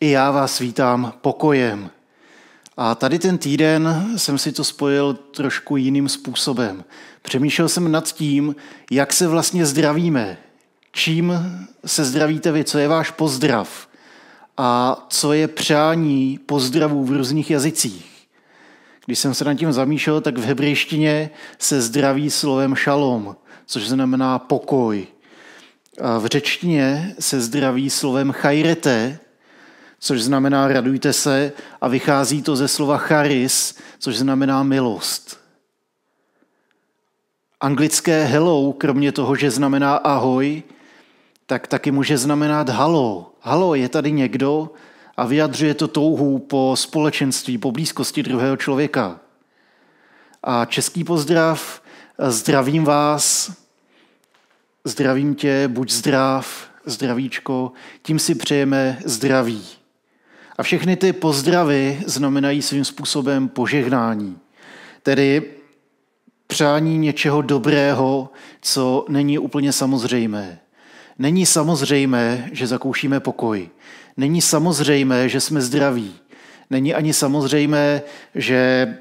I 0.00 0.10
já 0.10 0.30
vás 0.30 0.58
vítám 0.58 1.12
pokojem. 1.20 1.90
A 2.76 2.94
tady 2.94 3.18
ten 3.18 3.38
týden 3.38 4.12
jsem 4.16 4.38
si 4.38 4.52
to 4.52 4.64
spojil 4.64 5.14
trošku 5.14 5.76
jiným 5.76 6.08
způsobem. 6.08 6.84
Přemýšlel 7.22 7.68
jsem 7.68 7.92
nad 7.92 8.12
tím, 8.12 8.56
jak 8.90 9.12
se 9.12 9.28
vlastně 9.28 9.66
zdravíme. 9.66 10.38
Čím 10.92 11.32
se 11.86 12.04
zdravíte 12.04 12.52
vy, 12.52 12.64
co 12.64 12.78
je 12.78 12.88
váš 12.88 13.10
pozdrav 13.10 13.88
a 14.56 15.06
co 15.08 15.32
je 15.32 15.48
přání 15.48 16.38
pozdravů 16.46 17.04
v 17.04 17.12
různých 17.12 17.50
jazycích. 17.50 18.26
Když 19.06 19.18
jsem 19.18 19.34
se 19.34 19.44
nad 19.44 19.54
tím 19.54 19.72
zamýšlel, 19.72 20.20
tak 20.20 20.38
v 20.38 20.44
hebrejštině 20.44 21.30
se 21.58 21.80
zdraví 21.82 22.30
slovem 22.30 22.74
šalom, 22.74 23.36
což 23.66 23.88
znamená 23.88 24.38
pokoj. 24.38 25.06
A 26.02 26.18
v 26.18 26.26
řečtině 26.26 27.14
se 27.18 27.40
zdraví 27.40 27.90
slovem 27.90 28.32
chajrete, 28.32 29.18
což 29.98 30.22
znamená 30.22 30.68
radujte 30.68 31.12
se 31.12 31.52
a 31.80 31.88
vychází 31.88 32.42
to 32.42 32.56
ze 32.56 32.68
slova 32.68 32.98
charis, 32.98 33.78
což 33.98 34.16
znamená 34.16 34.62
milost. 34.62 35.40
Anglické 37.60 38.24
hello, 38.24 38.72
kromě 38.72 39.12
toho, 39.12 39.36
že 39.36 39.50
znamená 39.50 39.96
ahoj, 39.96 40.62
tak 41.46 41.66
taky 41.66 41.90
může 41.90 42.18
znamenat 42.18 42.68
halo. 42.68 43.32
Halo, 43.40 43.74
je 43.74 43.88
tady 43.88 44.12
někdo 44.12 44.70
a 45.16 45.26
vyjadřuje 45.26 45.74
to 45.74 45.88
touhu 45.88 46.38
po 46.38 46.72
společenství, 46.76 47.58
po 47.58 47.72
blízkosti 47.72 48.22
druhého 48.22 48.56
člověka. 48.56 49.20
A 50.42 50.64
český 50.64 51.04
pozdrav, 51.04 51.82
zdravím 52.18 52.84
vás, 52.84 53.52
zdravím 54.84 55.34
tě, 55.34 55.68
buď 55.68 55.90
zdrav, 55.90 56.68
zdravíčko, 56.84 57.72
tím 58.02 58.18
si 58.18 58.34
přejeme 58.34 58.98
zdraví. 59.04 59.66
A 60.58 60.62
všechny 60.62 60.96
ty 60.96 61.12
pozdravy 61.12 62.00
znamenají 62.06 62.62
svým 62.62 62.84
způsobem 62.84 63.48
požehnání. 63.48 64.38
Tedy 65.02 65.42
přání 66.46 66.98
něčeho 66.98 67.42
dobrého, 67.42 68.32
co 68.62 69.06
není 69.08 69.38
úplně 69.38 69.72
samozřejmé. 69.72 70.58
Není 71.18 71.46
samozřejmé, 71.46 72.48
že 72.52 72.66
zakoušíme 72.66 73.20
pokoj. 73.20 73.68
Není 74.16 74.42
samozřejmé, 74.42 75.28
že 75.28 75.40
jsme 75.40 75.60
zdraví. 75.60 76.14
Není 76.70 76.94
ani 76.94 77.12
samozřejmé, 77.12 78.02
že 78.34 78.94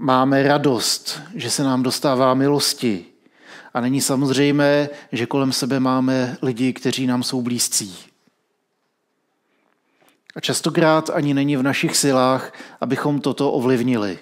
máme 0.00 0.42
radost, 0.42 1.20
že 1.34 1.50
se 1.50 1.64
nám 1.64 1.82
dostává 1.82 2.34
milosti. 2.34 3.04
A 3.74 3.80
není 3.80 4.00
samozřejmé, 4.00 4.88
že 5.12 5.26
kolem 5.26 5.52
sebe 5.52 5.80
máme 5.80 6.36
lidi, 6.42 6.72
kteří 6.72 7.06
nám 7.06 7.22
jsou 7.22 7.42
blízcí. 7.42 8.09
A 10.36 10.40
častokrát 10.40 11.10
ani 11.10 11.34
není 11.34 11.56
v 11.56 11.62
našich 11.62 11.96
silách, 11.96 12.52
abychom 12.80 13.20
toto 13.20 13.52
ovlivnili. 13.52 14.18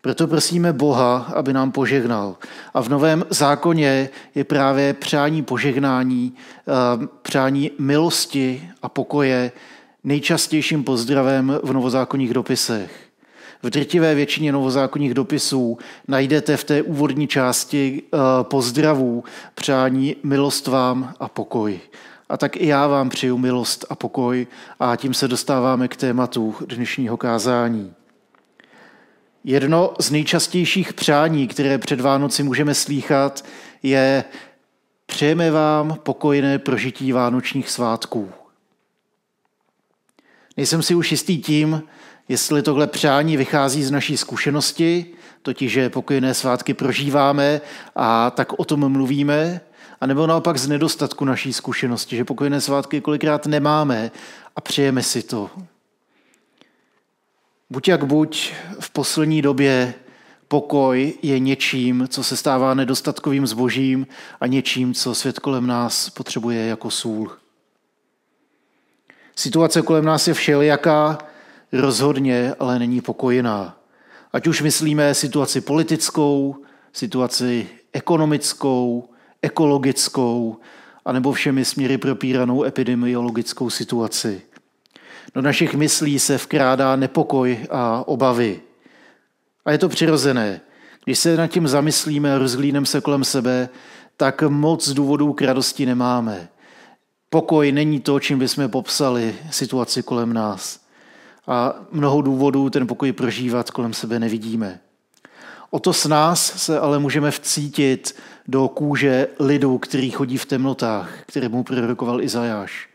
Proto 0.00 0.26
prosíme 0.26 0.72
Boha, 0.72 1.16
aby 1.34 1.52
nám 1.52 1.72
požehnal. 1.72 2.36
A 2.74 2.80
v 2.80 2.88
Novém 2.88 3.24
zákoně 3.30 4.08
je 4.34 4.44
právě 4.44 4.94
přání 4.94 5.42
požehnání, 5.42 6.34
eh, 6.34 7.06
přání 7.22 7.70
milosti 7.78 8.70
a 8.82 8.88
pokoje 8.88 9.52
nejčastějším 10.04 10.84
pozdravem 10.84 11.58
v 11.62 11.72
novozákonních 11.72 12.34
dopisech. 12.34 13.06
V 13.62 13.70
drtivé 13.70 14.14
většině 14.14 14.52
novozákonních 14.52 15.14
dopisů 15.14 15.78
najdete 16.08 16.56
v 16.56 16.64
té 16.64 16.82
úvodní 16.82 17.26
části 17.26 18.02
eh, 18.02 18.18
pozdravů 18.42 19.24
přání 19.54 20.16
milost 20.22 20.66
vám 20.66 21.14
a 21.20 21.28
pokoj. 21.28 21.80
A 22.28 22.36
tak 22.36 22.56
i 22.56 22.66
já 22.66 22.86
vám 22.86 23.08
přeju 23.08 23.38
milost 23.38 23.84
a 23.90 23.94
pokoj 23.94 24.46
a 24.80 24.96
tím 24.96 25.14
se 25.14 25.28
dostáváme 25.28 25.88
k 25.88 25.96
tématu 25.96 26.54
dnešního 26.66 27.16
kázání. 27.16 27.94
Jedno 29.44 29.94
z 30.00 30.10
nejčastějších 30.10 30.92
přání, 30.92 31.48
které 31.48 31.78
před 31.78 32.00
Vánoci 32.00 32.42
můžeme 32.42 32.74
slýchat, 32.74 33.44
je 33.82 34.24
přejeme 35.06 35.50
vám 35.50 35.96
pokojné 36.02 36.58
prožití 36.58 37.12
vánočních 37.12 37.70
svátků. 37.70 38.30
Nejsem 40.56 40.82
si 40.82 40.94
už 40.94 41.10
jistý 41.10 41.38
tím, 41.38 41.82
jestli 42.28 42.62
tohle 42.62 42.86
přání 42.86 43.36
vychází 43.36 43.84
z 43.84 43.90
naší 43.90 44.16
zkušenosti, 44.16 45.06
totiž 45.46 45.72
že 45.72 45.90
pokojné 45.90 46.34
svátky 46.34 46.74
prožíváme 46.74 47.60
a 47.96 48.30
tak 48.30 48.58
o 48.58 48.64
tom 48.64 48.92
mluvíme, 48.92 49.60
anebo 50.00 50.26
naopak 50.26 50.58
z 50.58 50.68
nedostatku 50.68 51.24
naší 51.24 51.52
zkušenosti, 51.52 52.16
že 52.16 52.24
pokojné 52.24 52.60
svátky 52.60 53.00
kolikrát 53.00 53.46
nemáme 53.46 54.10
a 54.56 54.60
přejeme 54.60 55.02
si 55.02 55.22
to. 55.22 55.50
Buď 57.70 57.88
jak 57.88 58.04
buď, 58.04 58.52
v 58.80 58.90
poslední 58.90 59.42
době 59.42 59.94
pokoj 60.48 61.14
je 61.22 61.38
něčím, 61.38 62.08
co 62.10 62.24
se 62.24 62.36
stává 62.36 62.74
nedostatkovým 62.74 63.46
zbožím 63.46 64.06
a 64.40 64.46
něčím, 64.46 64.94
co 64.94 65.14
svět 65.14 65.38
kolem 65.38 65.66
nás 65.66 66.10
potřebuje 66.10 66.66
jako 66.66 66.90
sůl. 66.90 67.30
Situace 69.36 69.82
kolem 69.82 70.04
nás 70.04 70.28
je 70.28 70.34
všelijaká, 70.34 71.18
rozhodně 71.72 72.54
ale 72.58 72.78
není 72.78 73.00
pokojná. 73.00 73.75
Ať 74.36 74.46
už 74.46 74.62
myslíme 74.62 75.14
situaci 75.14 75.60
politickou, 75.60 76.56
situaci 76.92 77.68
ekonomickou, 77.92 79.08
ekologickou, 79.42 80.56
anebo 81.04 81.32
všemi 81.32 81.64
směry 81.64 81.98
propíranou 81.98 82.64
epidemiologickou 82.64 83.70
situaci. 83.70 84.42
Do 85.34 85.42
našich 85.42 85.74
myslí 85.74 86.18
se 86.18 86.36
vkrádá 86.36 86.96
nepokoj 86.96 87.66
a 87.70 88.08
obavy. 88.08 88.60
A 89.64 89.72
je 89.72 89.78
to 89.78 89.88
přirozené. 89.88 90.60
Když 91.04 91.18
se 91.18 91.36
nad 91.36 91.46
tím 91.46 91.68
zamyslíme 91.68 92.34
a 92.34 92.38
rozhlídneme 92.38 92.86
se 92.86 93.00
kolem 93.00 93.24
sebe, 93.24 93.68
tak 94.16 94.42
moc 94.42 94.88
důvodů 94.88 95.32
k 95.32 95.42
radosti 95.42 95.86
nemáme. 95.86 96.48
Pokoj 97.30 97.72
není 97.72 98.00
to, 98.00 98.20
čím 98.20 98.38
bychom 98.38 98.68
popsali 98.68 99.34
situaci 99.50 100.02
kolem 100.02 100.32
nás. 100.32 100.85
A 101.46 101.74
mnoho 101.92 102.22
důvodů 102.22 102.70
ten 102.70 102.86
pokoj 102.86 103.12
prožívat 103.12 103.70
kolem 103.70 103.92
sebe 103.92 104.18
nevidíme. 104.18 104.80
O 105.70 105.78
to 105.78 105.92
s 105.92 106.04
nás 106.04 106.64
se 106.64 106.80
ale 106.80 106.98
můžeme 106.98 107.30
vcítit 107.30 108.16
do 108.48 108.68
kůže 108.68 109.28
lidu, 109.40 109.78
který 109.78 110.10
chodí 110.10 110.38
v 110.38 110.46
temnotách, 110.46 111.10
kterému 111.26 111.62
prorokoval 111.62 112.22
Izajáš. 112.22 112.88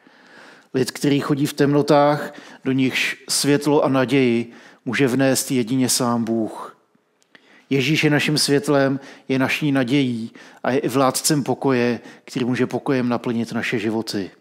Lid, 0.73 0.91
který 0.91 1.19
chodí 1.19 1.45
v 1.45 1.53
temnotách, 1.53 2.33
do 2.65 2.71
nichž 2.71 3.23
světlo 3.29 3.83
a 3.83 3.89
naději 3.89 4.51
může 4.85 5.07
vnést 5.07 5.51
jedině 5.51 5.89
sám 5.89 6.23
Bůh. 6.23 6.77
Ježíš 7.69 8.03
je 8.03 8.09
naším 8.09 8.37
světlem, 8.37 8.99
je 9.27 9.39
naší 9.39 9.71
nadějí 9.71 10.31
a 10.63 10.71
je 10.71 10.79
i 10.79 10.87
vládcem 10.89 11.43
pokoje, 11.43 11.99
který 12.25 12.45
může 12.45 12.67
pokojem 12.67 13.09
naplnit 13.09 13.51
naše 13.51 13.79
životy. 13.79 14.31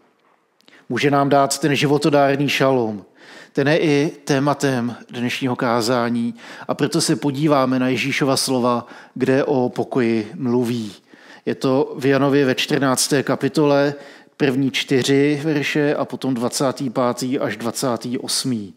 Může 0.90 1.10
nám 1.10 1.28
dát 1.28 1.58
ten 1.58 1.74
životodárný 1.74 2.48
šalom. 2.48 3.04
Ten 3.52 3.68
je 3.68 3.78
i 3.78 4.10
tématem 4.24 4.96
dnešního 5.10 5.56
kázání 5.56 6.34
a 6.68 6.74
proto 6.74 7.00
se 7.00 7.16
podíváme 7.16 7.78
na 7.78 7.88
Ježíšova 7.88 8.36
slova, 8.36 8.86
kde 9.14 9.44
o 9.44 9.68
pokoji 9.68 10.32
mluví. 10.34 10.92
Je 11.46 11.54
to 11.54 11.94
v 11.98 12.06
Janově 12.06 12.44
ve 12.44 12.54
14. 12.54 13.12
kapitole, 13.22 13.94
první 14.36 14.70
čtyři 14.70 15.40
verše 15.44 15.94
a 15.94 16.04
potom 16.04 16.34
25. 16.34 17.40
až 17.40 17.56
28. 17.56 18.72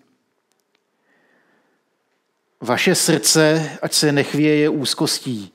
Vaše 2.62 2.96
srdce, 2.96 3.70
ať 3.82 3.94
se 3.94 4.12
nechvěje 4.12 4.70
úzkostí. 4.70 5.52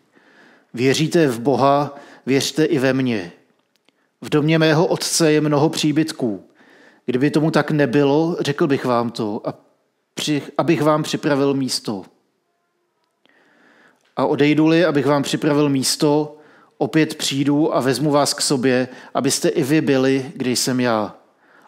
Věříte 0.75 1.29
v 1.29 1.41
Boha, 1.41 1.99
věřte 2.27 2.65
i 2.65 2.79
ve 2.79 2.93
mně. 2.93 3.33
V 4.21 4.29
domě 4.29 4.59
mého 4.59 4.87
otce 4.87 5.33
je 5.33 5.41
mnoho 5.41 5.69
příbytků. 5.69 6.48
Kdyby 7.09 7.31
tomu 7.31 7.51
tak 7.51 7.71
nebylo, 7.71 8.37
řekl 8.41 8.67
bych 8.67 8.85
vám 8.85 9.11
to, 9.11 9.41
a 9.45 9.55
při, 10.15 10.43
abych 10.59 10.83
vám 10.83 11.03
připravil 11.03 11.55
místo. 11.55 12.05
A 14.17 14.27
odejdu-li, 14.27 14.85
abych 14.85 15.07
vám 15.07 15.23
připravil 15.23 15.69
místo, 15.69 16.37
opět 16.79 17.15
přijdu 17.15 17.77
a 17.77 17.81
vezmu 17.81 18.11
vás 18.11 18.35
k 18.35 18.41
sobě, 18.41 18.89
abyste 19.15 19.49
i 19.49 19.63
vy 19.63 19.81
byli, 19.81 20.33
kde 20.35 20.51
jsem 20.51 20.81
já. 20.81 21.17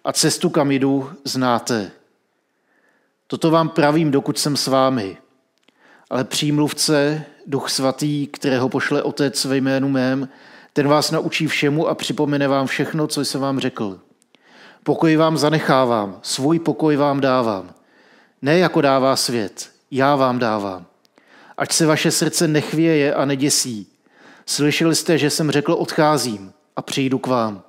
A 0.05 0.13
cestu, 0.13 0.51
kam 0.51 0.71
jdu, 0.71 1.11
znáte. 1.25 1.91
Toto 3.27 3.51
vám 3.51 3.69
pravím, 3.69 4.11
dokud 4.11 4.39
jsem 4.39 4.57
s 4.57 4.67
vámi. 4.67 5.17
Ale 6.11 6.25
přímluvce, 6.25 7.25
duch 7.47 7.71
svatý, 7.71 8.27
kterého 8.27 8.69
pošle 8.69 9.03
otec 9.03 9.45
ve 9.45 9.57
jménu 9.57 9.89
mém, 9.89 10.29
ten 10.73 10.89
vás 10.89 11.11
naučí 11.11 11.47
všemu 11.47 11.89
a 11.89 11.95
připomene 11.95 12.49
vám 12.49 12.67
všechno, 12.67 13.07
co 13.07 13.21
jsem 13.21 13.41
vám 13.41 13.61
řekl. 13.61 14.01
Pokoj 14.83 15.17
vám 15.17 15.39
zanechávám, 15.39 16.21
svůj 16.23 16.59
pokoj 16.59 16.97
vám 16.97 17.21
dávám. 17.21 17.75
Ne 18.43 18.59
jako 18.59 18.81
dává 18.81 19.17
svět, 19.17 19.71
já 19.91 20.17
vám 20.17 20.39
dávám. 20.39 20.87
Ať 21.57 21.73
se 21.73 21.87
vaše 21.87 22.11
srdce 22.11 22.49
nechvěje 22.49 23.15
a 23.15 23.25
neděsí. 23.25 23.87
Slyšeli 24.47 24.95
jste, 24.95 25.19
že 25.19 25.31
jsem 25.31 25.51
řekl 25.51 25.73
odcházím 25.73 26.53
a 26.77 26.83
přijdu 26.83 27.19
k 27.19 27.27
vám. 27.27 27.63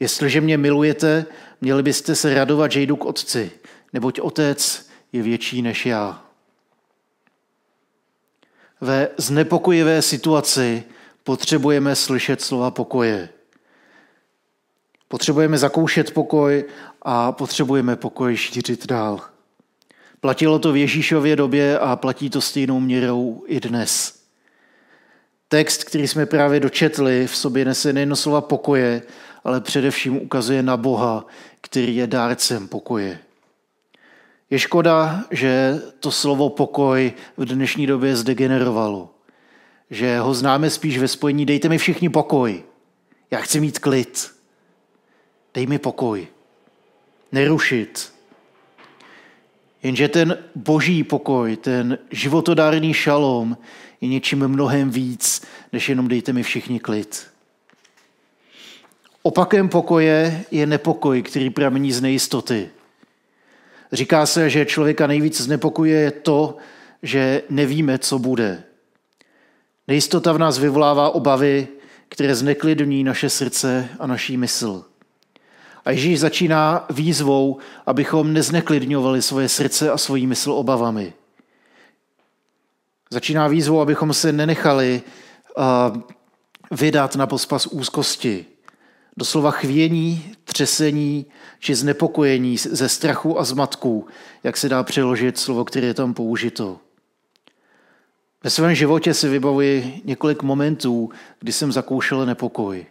Jestliže 0.00 0.40
mě 0.40 0.58
milujete, 0.58 1.26
měli 1.60 1.82
byste 1.82 2.14
se 2.14 2.34
radovat, 2.34 2.72
že 2.72 2.80
jdu 2.80 2.96
k 2.96 3.04
otci, 3.04 3.50
neboť 3.92 4.20
otec 4.20 4.88
je 5.12 5.22
větší 5.22 5.62
než 5.62 5.86
já. 5.86 6.22
Ve 8.80 9.08
znepokojivé 9.16 10.02
situaci 10.02 10.84
potřebujeme 11.24 11.96
slyšet 11.96 12.40
slova 12.40 12.70
pokoje. 12.70 13.28
Potřebujeme 15.12 15.58
zakoušet 15.58 16.14
pokoj 16.14 16.64
a 17.02 17.32
potřebujeme 17.32 17.96
pokoj 17.96 18.36
šířit 18.36 18.86
dál. 18.86 19.20
Platilo 20.20 20.58
to 20.58 20.72
v 20.72 20.76
Ježíšově 20.76 21.36
době 21.36 21.78
a 21.78 21.96
platí 21.96 22.30
to 22.30 22.40
stejnou 22.40 22.80
měrou 22.80 23.42
i 23.46 23.60
dnes. 23.60 24.22
Text, 25.48 25.84
který 25.84 26.08
jsme 26.08 26.26
právě 26.26 26.60
dočetli, 26.60 27.26
v 27.26 27.36
sobě 27.36 27.64
nese 27.64 27.92
nejen 27.92 28.16
slova 28.16 28.40
pokoje, 28.40 29.02
ale 29.44 29.60
především 29.60 30.16
ukazuje 30.16 30.62
na 30.62 30.76
Boha, 30.76 31.26
který 31.60 31.96
je 31.96 32.06
dárcem 32.06 32.68
pokoje. 32.68 33.18
Je 34.50 34.58
škoda, 34.58 35.24
že 35.30 35.80
to 36.00 36.10
slovo 36.10 36.50
pokoj 36.50 37.12
v 37.36 37.44
dnešní 37.44 37.86
době 37.86 38.16
zdegenerovalo. 38.16 39.14
Že 39.90 40.18
ho 40.18 40.34
známe 40.34 40.70
spíš 40.70 40.98
ve 40.98 41.08
spojení 41.08 41.46
dejte 41.46 41.68
mi 41.68 41.78
všichni 41.78 42.08
pokoj. 42.08 42.62
Já 43.30 43.38
chci 43.38 43.60
mít 43.60 43.78
klid. 43.78 44.39
Dej 45.54 45.66
mi 45.66 45.78
pokoj. 45.78 46.28
Nerušit. 47.32 48.12
Jenže 49.82 50.08
ten 50.08 50.38
boží 50.54 51.04
pokoj, 51.04 51.56
ten 51.56 51.98
životodárný 52.10 52.94
šalom 52.94 53.56
je 54.00 54.08
něčím 54.08 54.48
mnohem 54.48 54.90
víc, 54.90 55.46
než 55.72 55.88
jenom 55.88 56.08
dejte 56.08 56.32
mi 56.32 56.42
všichni 56.42 56.80
klid. 56.80 57.26
Opakem 59.22 59.68
pokoje 59.68 60.44
je 60.50 60.66
nepokoj, 60.66 61.22
který 61.22 61.50
pramení 61.50 61.92
z 61.92 62.00
nejistoty. 62.00 62.70
Říká 63.92 64.26
se, 64.26 64.50
že 64.50 64.66
člověka 64.66 65.06
nejvíc 65.06 65.40
znepokuje 65.40 66.10
to, 66.10 66.56
že 67.02 67.42
nevíme, 67.50 67.98
co 67.98 68.18
bude. 68.18 68.62
Nejistota 69.88 70.32
v 70.32 70.38
nás 70.38 70.58
vyvolává 70.58 71.10
obavy, 71.10 71.68
které 72.08 72.34
zneklidní 72.34 73.04
naše 73.04 73.30
srdce 73.30 73.88
a 73.98 74.06
naší 74.06 74.36
mysl. 74.36 74.89
A 75.84 75.90
Ježíš 75.90 76.20
začíná 76.20 76.86
výzvou, 76.90 77.58
abychom 77.86 78.32
nezneklidňovali 78.32 79.22
svoje 79.22 79.48
srdce 79.48 79.90
a 79.90 79.98
svoji 79.98 80.26
mysl 80.26 80.52
obavami. 80.52 81.12
Začíná 83.10 83.48
výzvou, 83.48 83.80
abychom 83.80 84.14
se 84.14 84.32
nenechali 84.32 85.02
vydat 86.70 87.16
na 87.16 87.26
pospas 87.26 87.66
úzkosti. 87.66 88.46
Doslova 89.16 89.50
chvění, 89.50 90.34
třesení 90.44 91.26
či 91.58 91.74
znepokojení 91.74 92.56
ze 92.56 92.88
strachu 92.88 93.40
a 93.40 93.44
zmatku, 93.44 94.06
jak 94.44 94.56
se 94.56 94.68
dá 94.68 94.82
přeložit 94.82 95.38
slovo, 95.38 95.64
které 95.64 95.86
je 95.86 95.94
tam 95.94 96.14
použito. 96.14 96.78
Ve 98.44 98.50
svém 98.50 98.74
životě 98.74 99.14
si 99.14 99.28
vybavuji 99.28 100.02
několik 100.04 100.42
momentů, 100.42 101.10
kdy 101.40 101.52
jsem 101.52 101.72
zakoušel 101.72 102.26
nepokoj. 102.26 102.86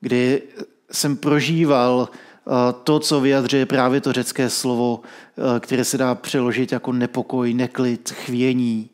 Kdy 0.00 0.42
jsem 0.90 1.16
prožíval 1.16 2.08
eh, 2.12 2.50
to, 2.84 3.00
co 3.00 3.20
vyjadřuje 3.20 3.66
právě 3.66 4.00
to 4.00 4.12
řecké 4.12 4.50
slovo, 4.50 5.00
eh, 5.00 5.60
které 5.60 5.84
se 5.84 5.98
dá 5.98 6.14
přeložit 6.14 6.72
jako 6.72 6.92
nepokoj, 6.92 7.54
neklid, 7.54 8.10
chvění. 8.10 8.90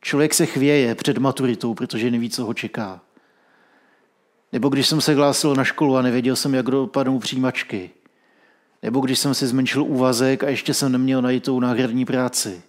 Člověk 0.00 0.34
se 0.34 0.46
chvěje 0.46 0.94
před 0.94 1.18
maturitou, 1.18 1.74
protože 1.74 2.10
neví, 2.10 2.30
co 2.30 2.44
ho 2.44 2.54
čeká. 2.54 3.00
Nebo 4.52 4.68
když 4.68 4.86
jsem 4.86 5.00
se 5.00 5.14
hlásil 5.14 5.54
na 5.54 5.64
školu 5.64 5.96
a 5.96 6.02
nevěděl 6.02 6.36
jsem, 6.36 6.54
jak 6.54 6.66
dopadnou 6.66 7.18
přijímačky. 7.18 7.90
Nebo 8.82 9.00
když 9.00 9.18
jsem 9.18 9.34
si 9.34 9.46
zmenšil 9.46 9.82
úvazek 9.82 10.44
a 10.44 10.48
ještě 10.48 10.74
jsem 10.74 10.92
neměl 10.92 11.22
najít 11.22 11.44
tou 11.44 11.60
náhradní 11.60 12.04
práci. 12.04 12.62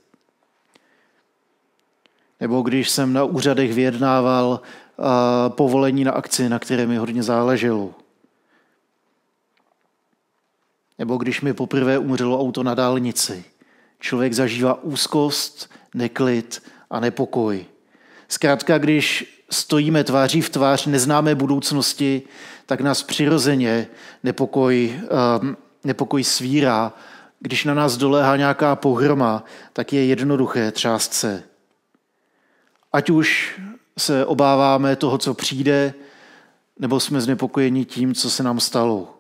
Nebo 2.40 2.62
když 2.62 2.90
jsem 2.90 3.14
na 3.14 3.24
úřadech 3.24 3.74
vyjednával 3.74 4.62
povolení 5.48 6.04
na 6.04 6.12
akci, 6.12 6.50
na 6.50 6.60
které 6.60 6.86
mi 6.86 6.98
hodně 6.98 7.24
záleželo. 7.24 8.03
Nebo 11.04 11.18
když 11.18 11.42
mi 11.42 11.54
poprvé 11.54 11.98
umřelo 11.98 12.40
auto 12.40 12.64
na 12.64 12.76
dálnici. 12.76 13.46
Člověk 14.00 14.34
zažívá 14.34 14.84
úzkost, 14.84 15.72
neklid 15.96 16.64
a 16.90 17.00
nepokoj. 17.00 17.66
Zkrátka, 18.28 18.78
když 18.78 19.36
stojíme 19.50 20.04
tváří 20.04 20.42
v 20.42 20.50
tvář, 20.50 20.86
neznámé 20.86 21.36
budoucnosti, 21.36 22.22
tak 22.66 22.82
nás 22.82 23.04
přirozeně 23.04 23.88
nepokoj, 24.24 25.00
um, 25.42 25.58
nepokoj 25.84 26.24
svírá. 26.24 26.94
Když 27.40 27.66
na 27.66 27.74
nás 27.74 27.98
doléhá 27.98 28.38
nějaká 28.38 28.76
pohroma, 28.76 29.44
tak 29.74 29.94
je 29.94 30.06
jednoduché 30.06 30.72
třást. 30.72 31.26
Ať 32.94 33.10
už 33.10 33.60
se 33.98 34.26
obáváme 34.26 34.96
toho, 34.96 35.18
co 35.18 35.34
přijde, 35.34 35.94
nebo 36.80 37.00
jsme 37.00 37.22
znepokojeni 37.22 37.86
tím, 37.86 38.14
co 38.14 38.30
se 38.30 38.44
nám 38.44 38.60
stalo. 38.60 39.12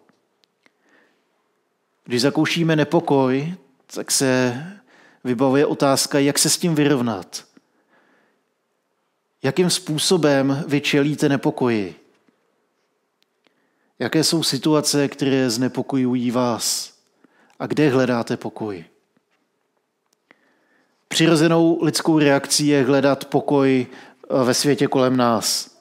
Když 2.05 2.21
zakoušíme 2.21 2.75
nepokoj, 2.75 3.53
tak 3.93 4.11
se 4.11 4.63
vybavuje 5.23 5.65
otázka, 5.65 6.19
jak 6.19 6.39
se 6.39 6.49
s 6.49 6.57
tím 6.57 6.75
vyrovnat. 6.75 7.45
Jakým 9.43 9.69
způsobem 9.69 10.63
vy 10.67 10.81
čelíte 10.81 11.29
nepokoji? 11.29 11.95
Jaké 13.99 14.23
jsou 14.23 14.43
situace, 14.43 15.07
které 15.07 15.49
znepokojují 15.49 16.31
vás? 16.31 16.93
A 17.59 17.67
kde 17.67 17.89
hledáte 17.89 18.37
pokoj? 18.37 18.85
Přirozenou 21.07 21.83
lidskou 21.83 22.19
reakcí 22.19 22.67
je 22.67 22.83
hledat 22.83 23.25
pokoj 23.25 23.87
eh, 23.87 24.43
ve 24.43 24.53
světě 24.53 24.87
kolem 24.87 25.17
nás. 25.17 25.77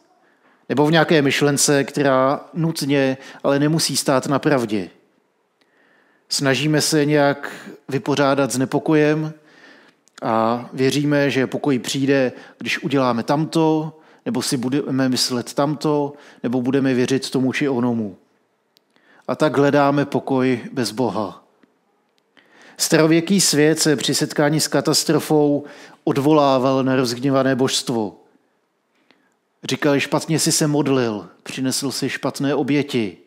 Nebo 0.68 0.86
v 0.86 0.90
nějaké 0.92 1.22
myšlence, 1.22 1.84
která 1.84 2.40
nutně, 2.54 3.16
ale 3.42 3.58
nemusí 3.58 3.96
stát 3.96 4.26
na 4.26 4.38
pravdě. 4.38 4.90
Snažíme 6.32 6.80
se 6.80 7.04
nějak 7.04 7.52
vypořádat 7.88 8.50
s 8.50 8.58
nepokojem 8.58 9.32
a 10.22 10.68
věříme, 10.72 11.30
že 11.30 11.46
pokoj 11.46 11.78
přijde, 11.78 12.32
když 12.58 12.82
uděláme 12.82 13.22
tamto, 13.22 13.98
nebo 14.26 14.42
si 14.42 14.56
budeme 14.56 15.08
myslet 15.08 15.54
tamto, 15.54 16.12
nebo 16.42 16.62
budeme 16.62 16.94
věřit 16.94 17.30
tomu 17.30 17.52
či 17.52 17.68
onomu. 17.68 18.16
A 19.28 19.34
tak 19.34 19.56
hledáme 19.56 20.04
pokoj 20.04 20.60
bez 20.72 20.90
Boha. 20.90 21.44
Starověký 22.76 23.40
svět 23.40 23.78
se 23.78 23.96
při 23.96 24.14
setkání 24.14 24.60
s 24.60 24.68
katastrofou 24.68 25.64
odvolával 26.04 26.84
na 26.84 26.96
rozgněvané 26.96 27.56
božstvo. 27.56 28.16
Říkali, 29.64 30.00
špatně 30.00 30.38
si 30.38 30.52
se 30.52 30.66
modlil, 30.66 31.28
přinesl 31.42 31.90
si 31.90 32.08
špatné 32.08 32.54
oběti, 32.54 33.18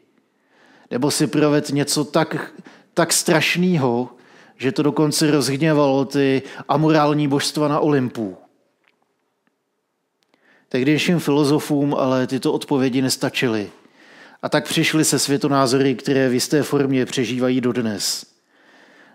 nebo 0.91 1.11
si 1.11 1.27
provedl 1.27 1.67
něco 1.71 2.03
tak, 2.03 2.51
tak 2.95 3.13
strašného, 3.13 4.09
že 4.57 4.71
to 4.71 4.83
dokonce 4.83 5.31
rozhněvalo 5.31 6.05
ty 6.05 6.41
amorální 6.67 7.27
božstva 7.27 7.67
na 7.67 7.79
Olympu. 7.79 8.37
Tehdejším 10.69 11.19
filozofům 11.19 11.95
ale 11.95 12.27
tyto 12.27 12.53
odpovědi 12.53 13.01
nestačily. 13.01 13.71
A 14.41 14.49
tak 14.49 14.67
přišly 14.67 15.05
se 15.05 15.19
světonázory, 15.19 15.95
které 15.95 16.29
v 16.29 16.33
jisté 16.33 16.63
formě 16.63 17.05
přežívají 17.05 17.61
dodnes. 17.61 18.25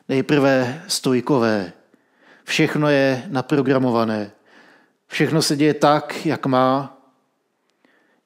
Nejprve 0.09 0.85
stojkové. 0.89 1.73
Všechno 2.45 2.89
je 2.89 3.25
naprogramované. 3.29 4.31
Všechno 5.07 5.43
se 5.43 5.57
děje 5.57 5.75
tak, 5.75 6.27
jak 6.27 6.47
má. 6.47 6.99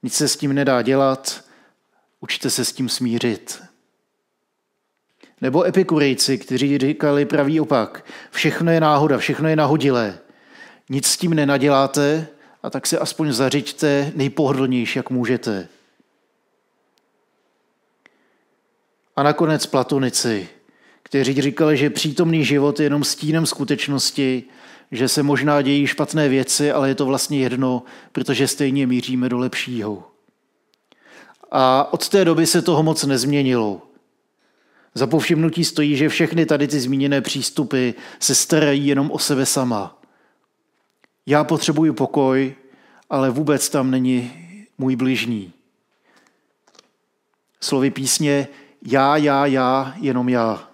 Nic 0.02 0.14
se 0.14 0.28
s 0.28 0.36
tím 0.36 0.52
nedá 0.52 0.82
dělat. 0.82 1.44
Učte 2.20 2.50
se 2.50 2.64
s 2.64 2.72
tím 2.72 2.88
smířit. 2.88 3.62
Nebo 5.44 5.66
epikurejci, 5.66 6.38
kteří 6.38 6.78
říkali 6.78 7.24
pravý 7.24 7.60
opak. 7.60 8.04
Všechno 8.30 8.72
je 8.72 8.80
náhoda, 8.80 9.18
všechno 9.18 9.48
je 9.48 9.56
nahodilé. 9.56 10.18
Nic 10.90 11.06
s 11.06 11.16
tím 11.16 11.34
nenaděláte 11.34 12.26
a 12.62 12.70
tak 12.70 12.86
se 12.86 12.98
aspoň 12.98 13.32
zařiďte 13.32 14.12
nejpohodlnější, 14.16 14.98
jak 14.98 15.10
můžete. 15.10 15.68
A 19.16 19.22
nakonec 19.22 19.66
platonici, 19.66 20.48
kteří 21.02 21.40
říkali, 21.40 21.76
že 21.76 21.90
přítomný 21.90 22.44
život 22.44 22.80
je 22.80 22.86
jenom 22.86 23.04
stínem 23.04 23.46
skutečnosti, 23.46 24.44
že 24.90 25.08
se 25.08 25.22
možná 25.22 25.62
dějí 25.62 25.86
špatné 25.86 26.28
věci, 26.28 26.72
ale 26.72 26.88
je 26.88 26.94
to 26.94 27.06
vlastně 27.06 27.38
jedno, 27.38 27.82
protože 28.12 28.48
stejně 28.48 28.86
míříme 28.86 29.28
do 29.28 29.38
lepšího. 29.38 30.04
A 31.50 31.92
od 31.92 32.08
té 32.08 32.24
doby 32.24 32.46
se 32.46 32.62
toho 32.62 32.82
moc 32.82 33.04
nezměnilo. 33.04 33.93
Za 34.94 35.06
povšimnutí 35.06 35.64
stojí, 35.64 35.96
že 35.96 36.08
všechny 36.08 36.46
tady 36.46 36.68
ty 36.68 36.80
zmíněné 36.80 37.20
přístupy 37.20 37.90
se 38.20 38.34
starají 38.34 38.86
jenom 38.86 39.10
o 39.10 39.18
sebe 39.18 39.46
sama. 39.46 40.02
Já 41.26 41.44
potřebuji 41.44 41.92
pokoj, 41.92 42.54
ale 43.10 43.30
vůbec 43.30 43.68
tam 43.68 43.90
není 43.90 44.32
můj 44.78 44.96
bližní. 44.96 45.52
Slovy 47.60 47.90
písně 47.90 48.48
Já, 48.86 49.16
já, 49.16 49.46
já, 49.46 49.94
jenom 50.00 50.28
já. 50.28 50.68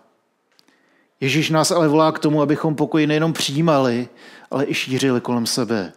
Ježíš 1.20 1.50
nás 1.50 1.70
ale 1.70 1.88
volá 1.88 2.12
k 2.12 2.18
tomu, 2.18 2.42
abychom 2.42 2.74
pokoj 2.74 3.06
nejenom 3.06 3.32
přijímali, 3.32 4.08
ale 4.50 4.66
i 4.66 4.74
šířili 4.74 5.20
kolem 5.20 5.46
sebe. 5.46 5.92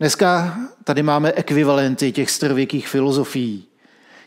Dneska 0.00 0.56
tady 0.84 1.02
máme 1.02 1.32
ekvivalenty 1.32 2.12
těch 2.12 2.30
starověkých 2.30 2.88
filozofií. 2.88 3.71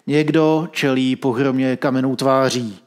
Někdo 0.08 0.68
čelí 0.72 1.16
pohromě 1.16 1.78
kamenou 1.78 2.16
tváří. 2.16 2.80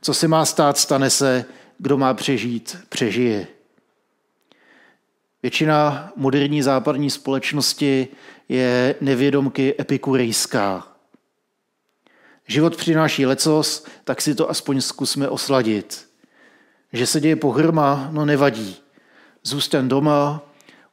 Co 0.00 0.14
se 0.14 0.28
má 0.28 0.44
stát, 0.44 0.78
stane 0.78 1.10
se, 1.10 1.44
kdo 1.78 1.98
má 1.98 2.14
přežít, 2.14 2.76
přežije. 2.88 3.46
Většina 5.42 6.12
moderní 6.16 6.62
západní 6.62 7.10
společnosti 7.10 8.08
je 8.48 8.94
nevědomky 9.00 9.74
epikurejská. 9.80 10.88
Život 12.46 12.76
přináší 12.76 13.26
lecos, 13.26 13.86
tak 14.04 14.20
si 14.20 14.34
to 14.34 14.50
aspoň 14.50 14.80
zkusme 14.80 15.28
osladit. 15.28 16.08
Že 16.92 17.06
se 17.06 17.20
děje 17.20 17.36
pohroma, 17.36 18.08
no 18.12 18.24
nevadí. 18.24 18.76
Zůstaň 19.42 19.88
doma, 19.88 20.42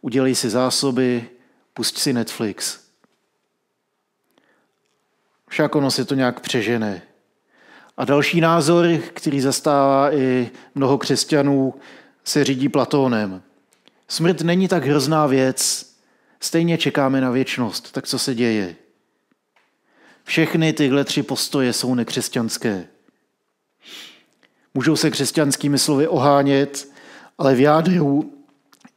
udělej 0.01 0.35
si 0.35 0.49
zásoby, 0.49 1.29
pust 1.73 1.97
si 1.97 2.13
Netflix. 2.13 2.84
Však 5.55 5.75
ono 5.75 5.91
si 5.91 6.05
to 6.05 6.15
nějak 6.15 6.39
přežene. 6.39 7.01
A 7.97 8.05
další 8.05 8.41
názor, 8.41 8.87
který 9.13 9.41
zastává 9.41 10.13
i 10.13 10.49
mnoho 10.75 10.97
křesťanů, 10.97 11.73
se 12.23 12.43
řídí 12.43 12.69
Platónem. 12.69 13.41
Smrt 14.07 14.41
není 14.41 14.67
tak 14.67 14.85
hrozná 14.85 15.27
věc, 15.27 15.91
stejně 16.39 16.77
čekáme 16.77 17.21
na 17.21 17.31
věčnost, 17.31 17.91
tak 17.91 18.07
co 18.07 18.19
se 18.19 18.35
děje? 18.35 18.75
Všechny 20.23 20.73
tyhle 20.73 21.03
tři 21.03 21.23
postoje 21.23 21.73
jsou 21.73 21.95
nekřesťanské. 21.95 22.87
Můžou 24.73 24.95
se 24.95 25.11
křesťanskými 25.11 25.77
slovy 25.77 26.07
ohánět, 26.07 26.87
ale 27.37 27.55
v 27.55 27.59
jádru 27.59 28.33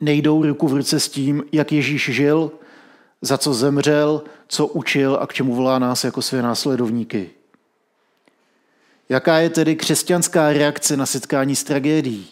nejdou 0.00 0.42
ruku 0.42 0.68
v 0.68 0.74
ruce 0.74 1.00
s 1.00 1.08
tím, 1.08 1.44
jak 1.52 1.72
Ježíš 1.72 2.10
žil, 2.10 2.52
za 3.22 3.38
co 3.38 3.54
zemřel, 3.54 4.22
co 4.48 4.66
učil 4.66 5.18
a 5.20 5.26
k 5.26 5.32
čemu 5.32 5.54
volá 5.54 5.78
nás 5.78 6.04
jako 6.04 6.22
své 6.22 6.42
následovníky. 6.42 7.30
Jaká 9.08 9.38
je 9.38 9.50
tedy 9.50 9.76
křesťanská 9.76 10.52
reakce 10.52 10.96
na 10.96 11.06
setkání 11.06 11.56
s 11.56 11.64
tragédií? 11.64 12.26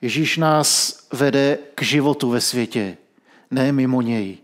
Ježíš 0.00 0.36
nás 0.36 0.98
vede 1.12 1.58
k 1.74 1.82
životu 1.82 2.30
ve 2.30 2.40
světě, 2.40 2.96
ne 3.50 3.72
mimo 3.72 4.02
něj. 4.02 4.38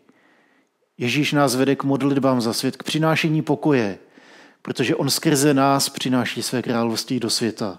Ježíš 0.99 1.33
nás 1.33 1.55
vede 1.55 1.77
k 1.77 1.85
modlitbám 1.85 2.41
za 2.41 2.53
svět, 2.53 2.77
k 2.77 2.83
přinášení 2.83 3.43
pokoje, 3.43 3.99
protože 4.63 4.97
on 4.97 5.11
skrze 5.11 5.55
nás 5.55 5.89
přináší 5.89 6.43
své 6.43 6.63
království 6.63 7.21
do 7.21 7.31
světa. 7.31 7.79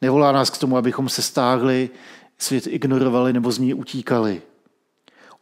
Nevolá 0.00 0.32
nás 0.32 0.50
k 0.50 0.58
tomu, 0.58 0.76
abychom 0.76 1.08
se 1.08 1.22
stáhli, 1.22 1.90
svět 2.38 2.66
ignorovali 2.66 3.32
nebo 3.32 3.52
z 3.52 3.58
ní 3.58 3.74
utíkali. 3.74 4.42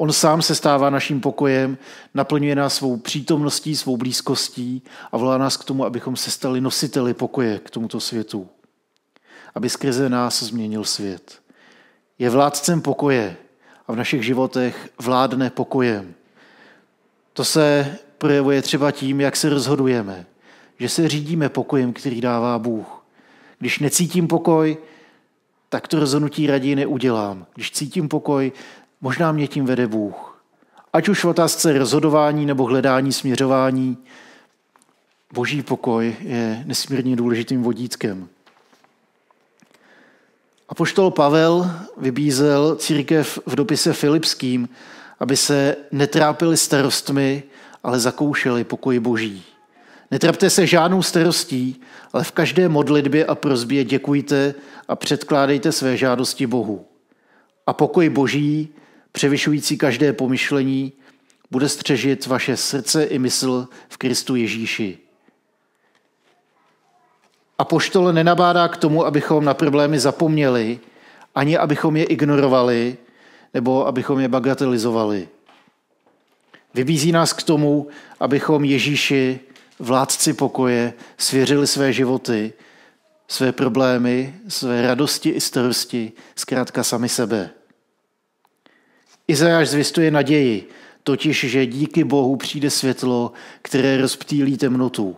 On 0.02 0.12
sám 0.12 0.42
se 0.42 0.54
stává 0.54 0.90
naším 0.90 1.21
pokojem, 1.21 1.78
naplňuje 2.14 2.54
nás 2.54 2.75
svou 2.75 2.97
přítomností, 2.97 3.76
svou 3.76 3.97
blízkostí 3.97 4.83
a 5.12 5.16
volá 5.16 5.38
nás 5.38 5.57
k 5.57 5.64
tomu, 5.64 5.85
abychom 5.85 6.16
se 6.16 6.30
stali 6.30 6.61
nositeli 6.61 7.14
pokoje 7.14 7.59
k 7.59 7.71
tomuto 7.71 8.00
světu. 8.00 8.49
Aby 9.54 9.71
skrze 9.71 10.09
nás 10.09 10.42
změnil 10.42 10.85
svět. 10.85 11.38
Je 12.19 12.30
vládcem 12.30 12.80
pokoje 12.80 13.37
a 13.88 13.92
v 13.92 13.97
našich 13.97 14.25
životech 14.25 14.88
vládne 14.99 15.50
pokojem. 15.50 16.14
To 17.33 17.45
se 17.45 17.97
projevuje 18.19 18.62
třeba 18.62 18.90
tím, 18.90 19.21
jak 19.21 19.37
se 19.37 19.49
rozhodujeme, 19.49 20.26
že 20.78 20.88
se 20.88 21.09
řídíme 21.09 21.49
pokojem, 21.49 21.92
který 21.92 22.21
dává 22.21 22.59
Bůh. 22.59 23.04
Když 23.59 23.78
necítím 23.78 24.28
pokoj, 24.28 24.76
tak 25.71 25.88
to 25.88 26.00
rozhodnutí 26.00 26.47
raději 26.47 26.76
neudělám. 26.76 27.47
Když 27.54 27.71
cítím 27.71 28.09
pokoj, 28.09 28.52
možná 29.00 29.33
mě 29.33 29.49
tím 29.49 29.66
vede 29.66 29.87
Bůh. 29.87 30.42
Ať 30.92 31.09
už 31.09 31.25
v 31.25 31.28
otázce 31.28 31.78
rozhodování 31.78 32.47
nebo 32.47 32.64
hledání 32.64 33.12
směřování, 33.12 33.99
boží 35.33 35.62
pokoj 35.62 36.16
je 36.21 36.62
nesmírně 36.66 37.16
důležitým 37.16 37.62
vodítkem. 37.62 38.28
A 40.69 40.75
poštol 40.75 41.11
Pavel 41.11 41.71
vybízel 41.97 42.76
církev 42.76 43.38
v 43.47 43.57
dopise 43.57 43.92
Filipským, 43.92 44.69
aby 45.21 45.37
se 45.37 45.76
netrápili 45.92 46.57
starostmi, 46.57 47.42
ale 47.85 47.99
zakoušeli 47.99 48.64
pokoj 48.64 48.99
boží. 48.99 49.42
Netrapte 50.11 50.50
se 50.50 50.66
žádnou 50.66 51.02
starostí, 51.02 51.80
ale 52.12 52.25
v 52.25 52.33
každé 52.33 52.69
modlitbě 52.69 53.26
a 53.26 53.35
prozbě 53.35 53.85
děkujte 53.85 54.54
a 54.88 54.97
předkládejte 54.97 55.73
své 55.73 55.97
žádosti 55.97 56.47
Bohu. 56.47 56.87
A 57.66 57.73
pokoj 57.73 58.09
boží, 58.09 58.69
převyšující 59.12 59.79
každé 59.79 60.12
pomyšlení, 60.12 60.93
bude 61.50 61.69
střežit 61.69 62.26
vaše 62.26 62.57
srdce 62.57 63.05
i 63.05 63.19
mysl 63.19 63.69
v 63.88 63.97
Kristu 63.97 64.37
Ježíši. 64.37 64.99
A 67.59 67.64
poštol 67.64 68.12
nenabádá 68.12 68.69
k 68.69 68.76
tomu, 68.76 69.07
abychom 69.07 69.45
na 69.45 69.55
problémy 69.55 69.99
zapomněli, 69.99 70.81
ani 71.35 71.59
abychom 71.59 71.97
je 71.97 72.05
ignorovali, 72.05 72.97
nebo 73.55 73.87
abychom 73.87 74.21
je 74.21 74.29
bagatelizovali. 74.29 75.29
Vybízí 76.75 77.12
nás 77.12 77.33
k 77.33 77.43
tomu, 77.43 77.88
abychom 78.21 78.64
Ježíši, 78.64 79.40
vládci 79.79 80.33
pokoje, 80.33 80.93
svěřili 81.19 81.67
své 81.67 81.93
životy, 81.93 82.52
své 83.29 83.52
problémy, 83.52 84.35
své 84.49 84.83
radosti 84.83 85.31
i 85.31 85.40
starosti, 85.40 86.12
zkrátka 86.37 86.85
sami 86.85 87.09
sebe. 87.09 87.50
Izajáš 89.30 89.68
zvistuje 89.68 90.10
naději, 90.10 90.68
totiž, 91.02 91.44
že 91.44 91.66
díky 91.66 92.04
Bohu 92.04 92.37
přijde 92.37 92.70
světlo, 92.70 93.32
které 93.62 93.96
rozptýlí 93.96 94.56
temnotu. 94.56 95.16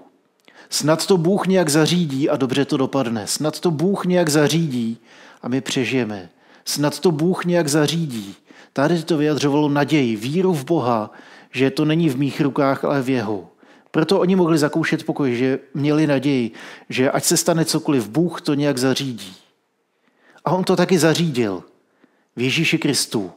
Snad 0.70 1.06
to 1.06 1.16
Bůh 1.16 1.46
nějak 1.46 1.68
zařídí 1.68 2.30
a 2.30 2.36
dobře 2.36 2.64
to 2.64 2.76
dopadne. 2.76 3.26
Snad 3.26 3.60
to 3.60 3.70
Bůh 3.70 4.04
nějak 4.04 4.28
zařídí 4.28 4.98
a 5.42 5.48
my 5.48 5.60
přežijeme. 5.60 6.28
Snad 6.64 7.00
to 7.00 7.10
Bůh 7.10 7.44
nějak 7.44 7.68
zařídí. 7.68 8.34
Tady 8.72 9.02
to 9.02 9.16
vyjadřovalo 9.16 9.68
naději, 9.68 10.16
víru 10.16 10.52
v 10.52 10.64
Boha, 10.64 11.10
že 11.52 11.70
to 11.70 11.84
není 11.84 12.08
v 12.08 12.18
mých 12.18 12.40
rukách, 12.40 12.84
ale 12.84 13.02
v 13.02 13.10
jeho. 13.10 13.48
Proto 13.90 14.20
oni 14.20 14.36
mohli 14.36 14.58
zakoušet 14.58 15.04
pokoj, 15.06 15.36
že 15.36 15.58
měli 15.74 16.06
naději, 16.06 16.50
že 16.88 17.10
ať 17.10 17.24
se 17.24 17.36
stane 17.36 17.64
cokoliv, 17.64 18.08
Bůh 18.08 18.40
to 18.40 18.54
nějak 18.54 18.78
zařídí. 18.78 19.34
A 20.44 20.50
on 20.50 20.64
to 20.64 20.76
taky 20.76 20.98
zařídil 20.98 21.64
v 22.36 22.40
Ježíši 22.40 22.78
Kristu. 22.78 23.32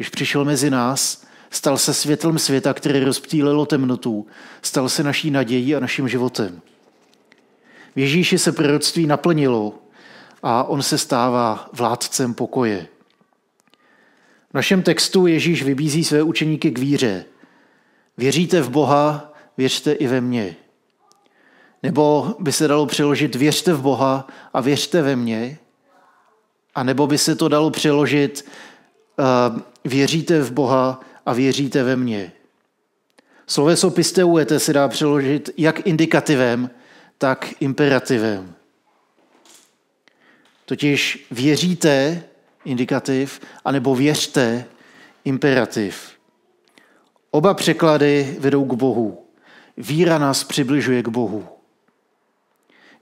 Když 0.00 0.08
přišel 0.08 0.44
mezi 0.44 0.70
nás, 0.70 1.26
stal 1.50 1.78
se 1.78 1.94
světlem 1.94 2.38
světa, 2.38 2.74
které 2.74 3.04
rozptýlilo 3.04 3.66
temnotu, 3.66 4.26
stal 4.62 4.88
se 4.88 5.02
naší 5.02 5.30
nadějí 5.30 5.76
a 5.76 5.80
naším 5.80 6.08
životem. 6.08 6.60
V 7.96 7.98
Ježíši 7.98 8.38
se 8.38 8.52
proroctví 8.52 9.06
naplnilo 9.06 9.74
a 10.42 10.64
on 10.64 10.82
se 10.82 10.98
stává 10.98 11.68
vládcem 11.72 12.34
pokoje. 12.34 12.86
V 14.50 14.54
našem 14.54 14.82
textu 14.82 15.26
Ježíš 15.26 15.62
vybízí 15.62 16.04
své 16.04 16.22
učeníky 16.22 16.70
k 16.70 16.78
víře. 16.78 17.24
Věříte 18.16 18.60
v 18.60 18.70
Boha, 18.70 19.32
věřte 19.56 19.92
i 19.92 20.06
ve 20.06 20.20
mně. 20.20 20.56
Nebo 21.82 22.36
by 22.38 22.52
se 22.52 22.68
dalo 22.68 22.86
přeložit 22.86 23.34
věřte 23.34 23.72
v 23.72 23.82
Boha 23.82 24.26
a 24.54 24.60
věřte 24.60 25.02
ve 25.02 25.16
mně. 25.16 25.58
A 26.74 26.82
nebo 26.82 27.06
by 27.06 27.18
se 27.18 27.34
to 27.34 27.48
dalo 27.48 27.70
přeložit 27.70 28.44
věříte 29.84 30.40
v 30.42 30.52
Boha 30.52 31.00
a 31.26 31.32
věříte 31.32 31.82
ve 31.82 31.96
mně. 31.96 32.32
Sloveso 33.46 33.90
pisteuete 33.90 34.58
se 34.58 34.72
dá 34.72 34.88
přeložit 34.88 35.50
jak 35.56 35.86
indikativem, 35.86 36.70
tak 37.18 37.54
imperativem. 37.60 38.54
Totiž 40.64 41.26
věříte, 41.30 42.22
indikativ, 42.64 43.40
anebo 43.64 43.94
věřte, 43.94 44.64
imperativ. 45.24 46.10
Oba 47.30 47.54
překlady 47.54 48.36
vedou 48.38 48.64
k 48.64 48.74
Bohu. 48.74 49.26
Víra 49.76 50.18
nás 50.18 50.44
přibližuje 50.44 51.02
k 51.02 51.08
Bohu. 51.08 51.48